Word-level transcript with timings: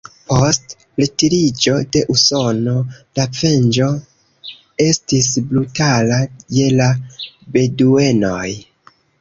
Post 0.29 0.71
retiriĝo 1.01 1.73
de 1.95 2.01
Usono, 2.13 2.73
la 3.19 3.27
venĝo 3.41 3.91
estis 4.87 5.29
brutala 5.53 6.21
je 6.59 6.75
la 6.81 6.89
beduenoj. 7.59 8.47